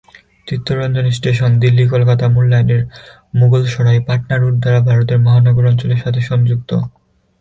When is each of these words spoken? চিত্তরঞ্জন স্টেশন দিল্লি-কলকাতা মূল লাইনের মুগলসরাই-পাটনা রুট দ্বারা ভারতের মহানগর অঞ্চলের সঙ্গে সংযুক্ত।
চিত্তরঞ্জন 0.47 1.05
স্টেশন 1.09 1.51
দিল্লি-কলকাতা 1.59 2.25
মূল 2.27 2.45
লাইনের 2.49 2.81
মুগলসরাই-পাটনা 3.35 4.35
রুট 4.37 4.55
দ্বারা 4.55 4.79
ভারতের 4.81 5.19
মহানগর 5.19 5.65
অঞ্চলের 5.65 5.99
সঙ্গে 6.01 6.21
সংযুক্ত। 6.29 6.71